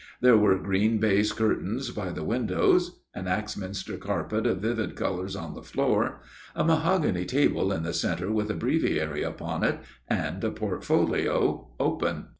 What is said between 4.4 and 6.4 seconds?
of vivid colours on the floor;